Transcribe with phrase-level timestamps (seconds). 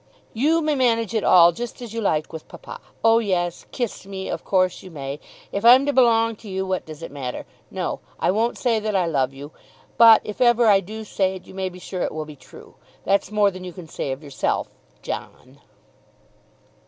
[0.33, 2.81] "You may manage it all just as you like with papa.
[3.03, 5.19] Oh, yes, kiss me; of course you may.
[5.51, 7.45] If I'm to belong to you what does it matter?
[7.69, 9.51] No; I won't say that I love you.
[9.99, 12.77] But if ever I do say it, you may be sure it will be true.
[13.05, 14.71] That's more than you can say of yourself,
[15.03, 15.61] John."